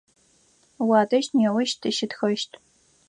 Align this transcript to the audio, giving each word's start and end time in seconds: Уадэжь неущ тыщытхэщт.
Уадэжь 0.87 1.29
неущ 1.37 1.71
тыщытхэщт. 1.81 2.51